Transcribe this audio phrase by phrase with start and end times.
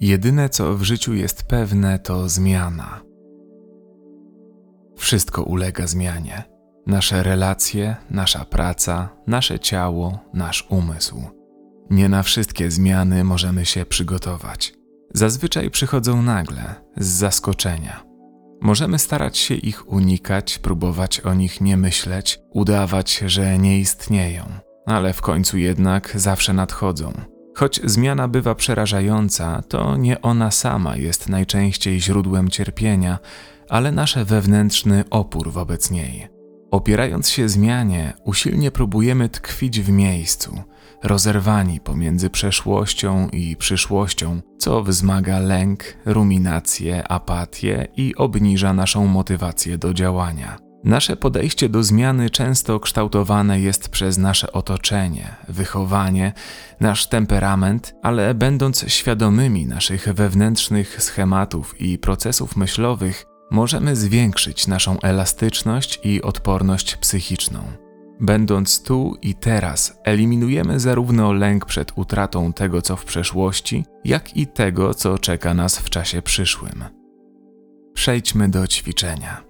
[0.00, 3.00] Jedyne co w życiu jest pewne, to zmiana.
[4.96, 6.44] Wszystko ulega zmianie.
[6.86, 11.22] Nasze relacje, nasza praca, nasze ciało, nasz umysł.
[11.90, 14.74] Nie na wszystkie zmiany możemy się przygotować.
[15.14, 18.04] Zazwyczaj przychodzą nagle, z zaskoczenia.
[18.60, 24.44] Możemy starać się ich unikać, próbować o nich nie myśleć, udawać, że nie istnieją,
[24.86, 27.37] ale w końcu jednak zawsze nadchodzą.
[27.58, 33.18] Choć zmiana bywa przerażająca, to nie ona sama jest najczęściej źródłem cierpienia,
[33.68, 36.28] ale nasz wewnętrzny opór wobec niej.
[36.70, 40.62] Opierając się zmianie, usilnie próbujemy tkwić w miejscu,
[41.02, 49.94] rozerwani pomiędzy przeszłością i przyszłością, co wzmaga lęk, ruminację, apatię i obniża naszą motywację do
[49.94, 50.67] działania.
[50.84, 56.32] Nasze podejście do zmiany często kształtowane jest przez nasze otoczenie, wychowanie,
[56.80, 66.00] nasz temperament, ale będąc świadomymi naszych wewnętrznych schematów i procesów myślowych, możemy zwiększyć naszą elastyczność
[66.04, 67.62] i odporność psychiczną.
[68.20, 74.46] Będąc tu i teraz, eliminujemy zarówno lęk przed utratą tego, co w przeszłości, jak i
[74.46, 76.84] tego, co czeka nas w czasie przyszłym.
[77.94, 79.47] Przejdźmy do ćwiczenia.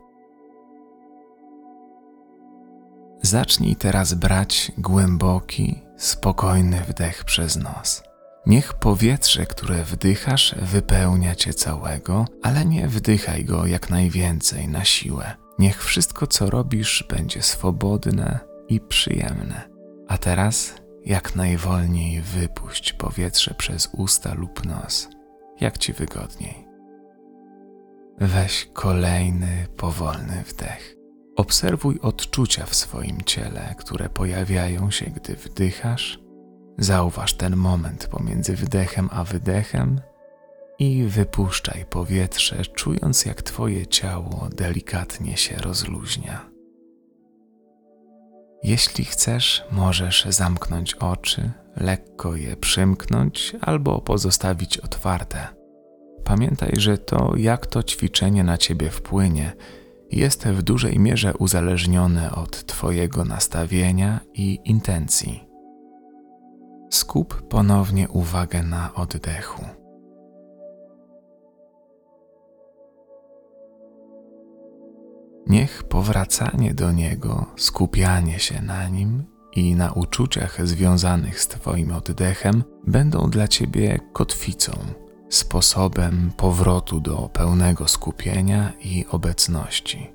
[3.22, 8.02] Zacznij teraz brać głęboki, spokojny wdech przez nos.
[8.46, 15.36] Niech powietrze, które wdychasz, wypełnia cię całego, ale nie wdychaj go jak najwięcej na siłę.
[15.58, 19.68] Niech wszystko, co robisz, będzie swobodne i przyjemne.
[20.08, 20.74] A teraz
[21.04, 25.08] jak najwolniej wypuść powietrze przez usta lub nos,
[25.60, 26.68] jak ci wygodniej.
[28.20, 30.97] Weź kolejny powolny wdech.
[31.38, 36.18] Obserwuj odczucia w swoim ciele, które pojawiają się, gdy wdychasz.
[36.78, 40.00] Zauważ ten moment pomiędzy wdechem a wydechem
[40.78, 46.50] i wypuszczaj powietrze, czując jak Twoje ciało delikatnie się rozluźnia.
[48.62, 55.48] Jeśli chcesz, możesz zamknąć oczy, lekko je przymknąć albo pozostawić otwarte.
[56.24, 59.52] Pamiętaj, że to, jak to ćwiczenie na ciebie wpłynie,
[60.10, 65.48] jest w dużej mierze uzależnione od Twojego nastawienia i intencji.
[66.90, 69.64] Skup ponownie uwagę na oddechu.
[75.46, 82.64] Niech powracanie do niego, skupianie się na nim i na uczuciach związanych z Twoim oddechem
[82.86, 84.72] będą dla Ciebie kotwicą,
[85.28, 90.10] sposobem powrotu do pełnego skupienia i obecności.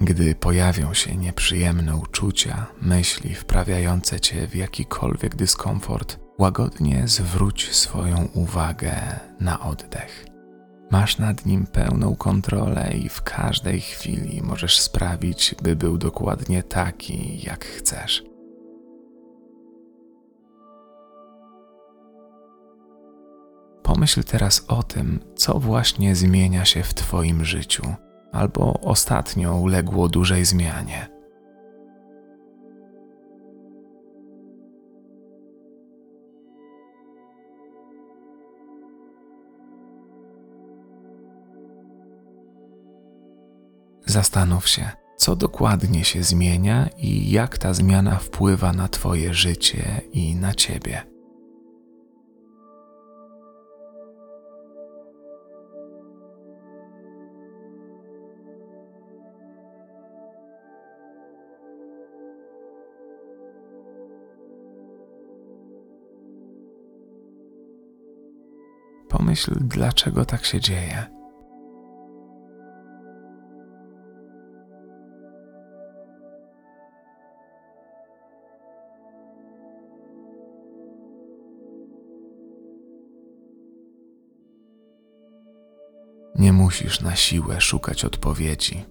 [0.00, 9.20] Gdy pojawią się nieprzyjemne uczucia, myśli wprawiające Cię w jakikolwiek dyskomfort, łagodnie zwróć swoją uwagę
[9.40, 10.26] na oddech.
[10.90, 17.40] Masz nad nim pełną kontrolę i w każdej chwili możesz sprawić, by był dokładnie taki,
[17.42, 18.27] jak chcesz.
[23.98, 27.82] Pomyśl teraz o tym, co właśnie zmienia się w Twoim życiu,
[28.32, 31.08] albo ostatnio uległo dużej zmianie.
[44.06, 50.34] Zastanów się, co dokładnie się zmienia i jak ta zmiana wpływa na Twoje życie i
[50.34, 51.17] na Ciebie.
[69.46, 71.06] Pomyśl, dlaczego tak się dzieje.
[86.34, 88.84] Nie musisz na siłę szukać odpowiedzi.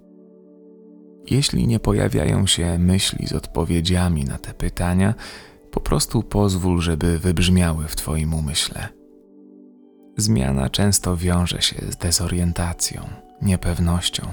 [1.29, 5.13] Jeśli nie pojawiają się myśli z odpowiedziami na te pytania,
[5.71, 8.96] po prostu pozwól, żeby wybrzmiały w Twoim umyśle.
[10.17, 13.01] Zmiana często wiąże się z dezorientacją,
[13.41, 14.27] niepewnością.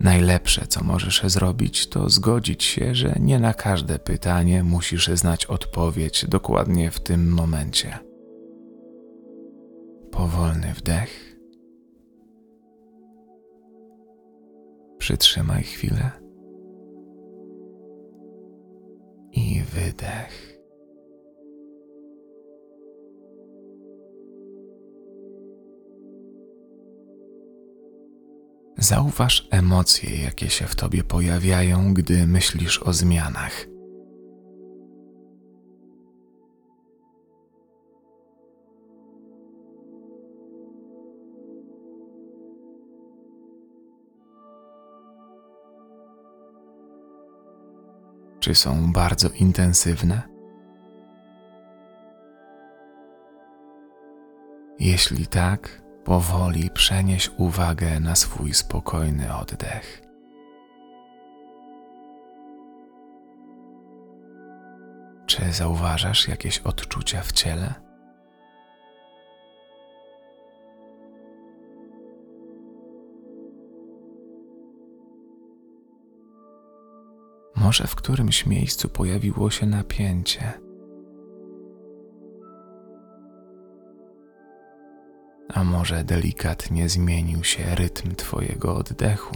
[0.00, 6.24] Najlepsze, co możesz zrobić, to zgodzić się, że nie na każde pytanie musisz znać odpowiedź
[6.28, 7.98] dokładnie w tym momencie.
[10.10, 11.34] Powolny wdech
[15.04, 16.10] Przytrzymaj chwilę
[19.32, 20.53] i wydech.
[28.84, 33.66] Zauważ emocje, jakie się w tobie pojawiają, gdy myślisz o zmianach.
[48.40, 50.22] Czy są bardzo intensywne?
[54.78, 60.02] Jeśli tak, powoli przenieś uwagę na swój spokojny oddech.
[65.26, 67.74] Czy zauważasz jakieś odczucia w ciele?
[77.56, 80.63] Może w którymś miejscu pojawiło się napięcie.
[85.54, 89.34] A może delikatnie zmienił się rytm Twojego oddechu?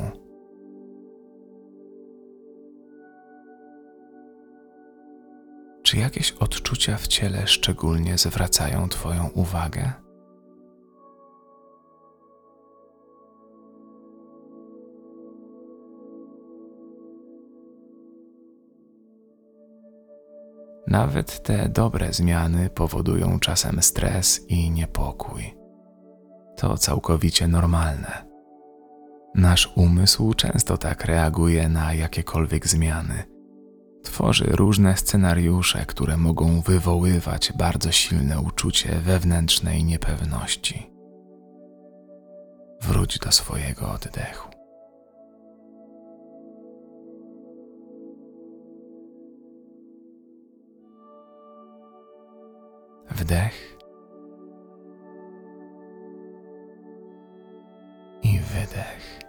[5.82, 9.92] Czy jakieś odczucia w ciele szczególnie zwracają Twoją uwagę?
[20.86, 25.57] Nawet te dobre zmiany powodują czasem stres i niepokój.
[26.58, 28.24] To całkowicie normalne.
[29.34, 33.22] Nasz umysł często tak reaguje na jakiekolwiek zmiany.
[34.02, 40.90] Tworzy różne scenariusze, które mogą wywoływać bardzo silne uczucie wewnętrznej niepewności.
[42.82, 44.48] Wróć do swojego oddechu.
[53.10, 53.77] Wdech
[58.68, 59.20] wydech.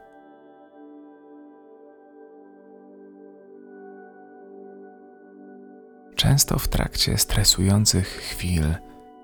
[6.16, 8.76] Często w trakcie stresujących chwil,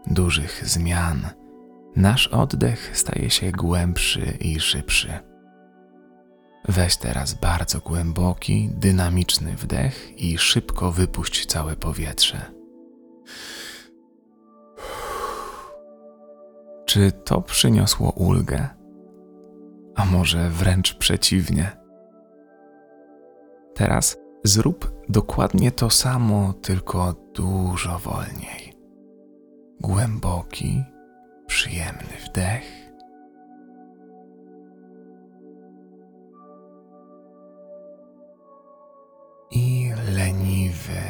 [0.08, 1.30] dużych zmian,
[1.96, 5.20] nasz oddech staje się głębszy i szybszy.
[6.68, 12.52] Weź teraz bardzo głęboki, dynamiczny wdech i szybko wypuść całe powietrze.
[16.86, 18.75] Czy to przyniosło ulgę?
[19.96, 21.78] A może wręcz przeciwnie?
[23.76, 28.74] Teraz zrób dokładnie to samo, tylko dużo wolniej.
[29.80, 30.84] Głęboki,
[31.48, 32.64] przyjemny wdech.
[39.52, 41.02] I leniwy,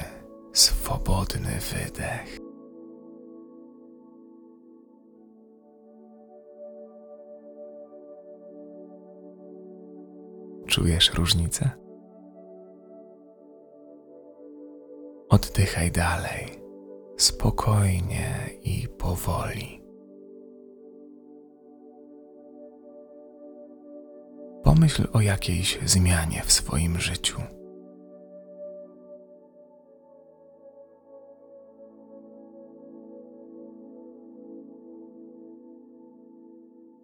[0.53, 2.44] swobodny wydech.
[10.75, 11.69] Czujesz różnicę?
[15.29, 16.61] Oddychaj dalej,
[17.17, 19.81] spokojnie i powoli.
[24.63, 27.41] Pomyśl o jakiejś zmianie w swoim życiu.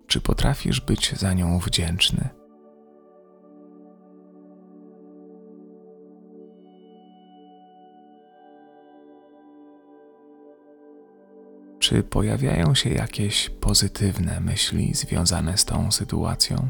[0.08, 2.41] Czy potrafisz być za nią wdzięczny?
[11.92, 16.70] Czy pojawiają się jakieś pozytywne myśli związane z tą sytuacją?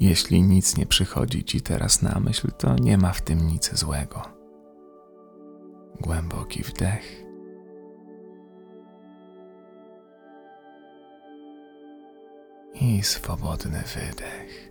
[0.00, 4.22] Jeśli nic nie przychodzi ci teraz na myśl, to nie ma w tym nic złego.
[6.00, 7.29] Głęboki wdech
[12.90, 14.70] i swobodny wydech.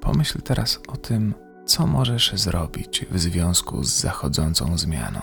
[0.00, 1.34] Pomyśl teraz o tym,
[1.66, 5.20] co możesz zrobić w związku z zachodzącą zmianą.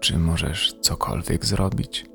[0.00, 2.06] Czy możesz cokolwiek zrobić?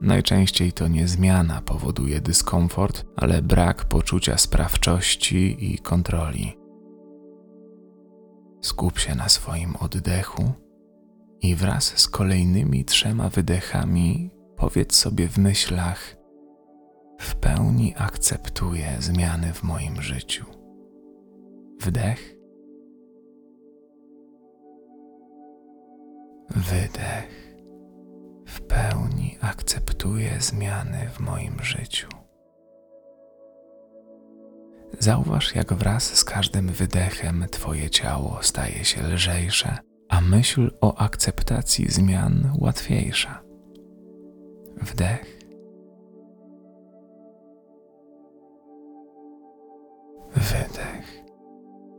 [0.00, 6.58] Najczęściej to nie zmiana powoduje dyskomfort, ale brak poczucia sprawczości i kontroli.
[8.60, 10.52] Skup się na swoim oddechu
[11.40, 16.16] i wraz z kolejnymi trzema wydechami powiedz sobie w myślach:
[17.20, 20.44] W pełni akceptuję zmiany w moim życiu.
[21.80, 22.34] Wdech
[26.50, 27.43] Wydech.
[28.74, 32.08] Pełni akceptuję zmiany w moim życiu.
[34.98, 39.78] Zauważ, jak wraz z każdym wydechem Twoje ciało staje się lżejsze,
[40.08, 43.42] a myśl o akceptacji zmian łatwiejsza.
[44.82, 45.38] Wdech.
[50.36, 51.24] Wydech.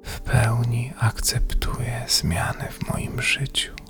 [0.03, 3.84] W pełni akceptuję zmiany w moim życiu.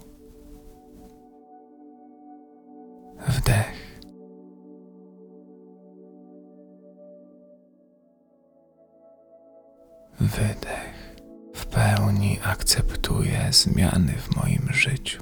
[12.66, 15.22] Akceptuję zmiany w moim życiu.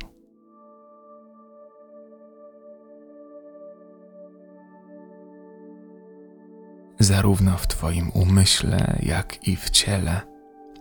[7.00, 10.22] Zarówno w Twoim umyśle, jak i w ciele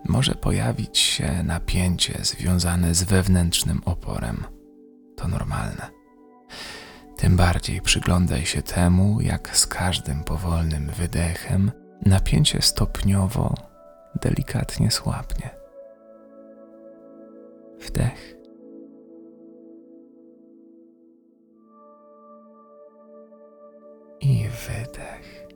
[0.05, 4.43] może pojawić się napięcie związane z wewnętrznym oporem.
[5.15, 5.89] To normalne.
[7.17, 11.71] Tym bardziej przyglądaj się temu, jak z każdym powolnym wydechem
[12.05, 13.55] napięcie stopniowo,
[14.21, 15.62] delikatnie słabnie.
[17.87, 18.35] Wdech.
[24.21, 25.47] I wydech.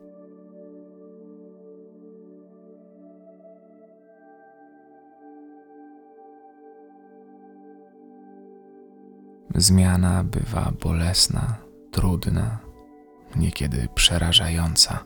[9.56, 11.58] Zmiana bywa bolesna,
[11.92, 12.60] trudna,
[13.36, 15.06] niekiedy przerażająca.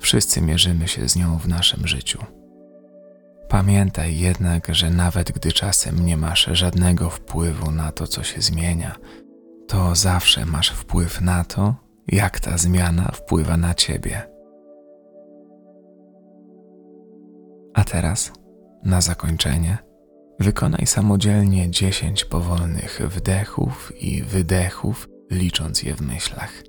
[0.00, 2.37] Wszyscy mierzymy się z nią w naszym życiu.
[3.48, 8.96] Pamiętaj jednak, że nawet gdy czasem nie masz żadnego wpływu na to, co się zmienia,
[9.68, 11.74] to zawsze masz wpływ na to,
[12.08, 14.22] jak ta zmiana wpływa na ciebie.
[17.74, 18.32] A teraz,
[18.84, 19.88] na zakończenie,
[20.40, 26.67] Wykonaj samodzielnie dziesięć powolnych wdechów i wydechów, licząc je w myślach.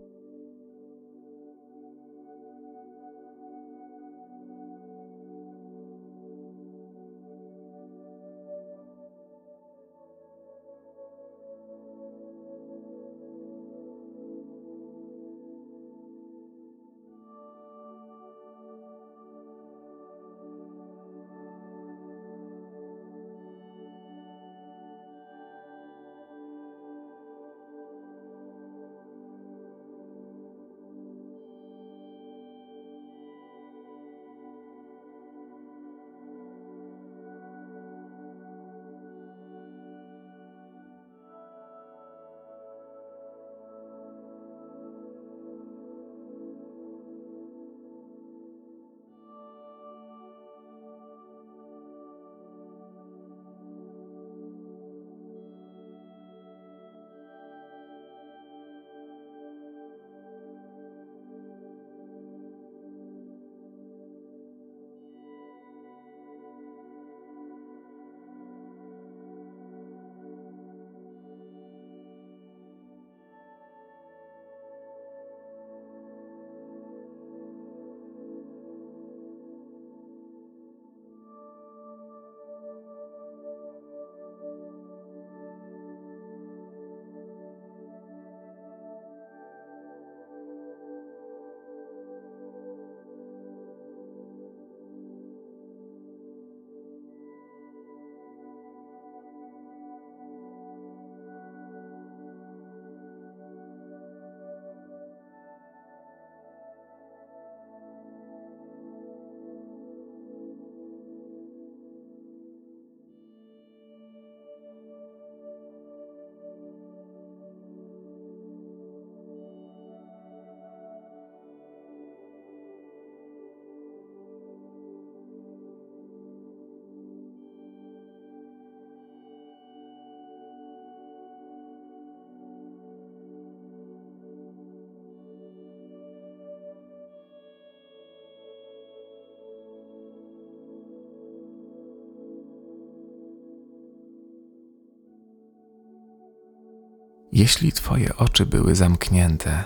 [147.39, 149.63] Jeśli Twoje oczy były zamknięte,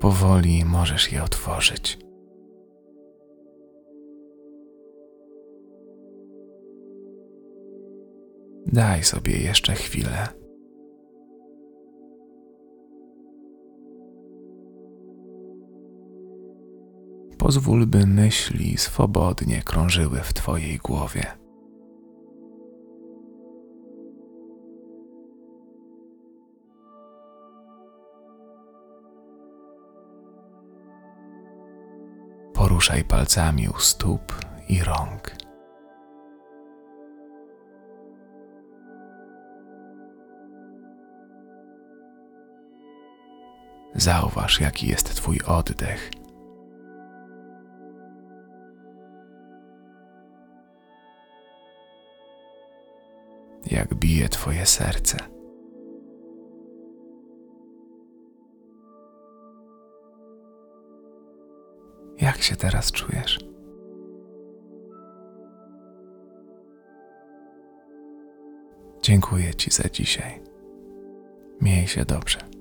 [0.00, 1.98] powoli możesz je otworzyć.
[8.66, 10.28] Daj sobie jeszcze chwilę.
[17.38, 21.45] Pozwól, by myśli swobodnie krążyły w Twojej głowie.
[32.66, 34.32] Poruszaj palcami u stóp
[34.68, 35.36] i rąk.
[43.94, 46.10] Zauważ, jaki jest Twój oddech.
[53.70, 55.35] Jak bije Twoje serce.
[62.20, 63.38] Jak się teraz czujesz?
[69.02, 70.40] Dziękuję Ci za dzisiaj.
[71.60, 72.55] Miej się dobrze.